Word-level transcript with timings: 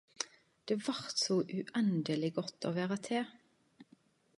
Det 0.69 0.77
vart 0.87 1.21
så 1.25 1.37
uendeleg 1.59 2.35
godt 2.41 2.71
å 2.71 2.73
vera 2.83 2.99
til. 3.11 3.41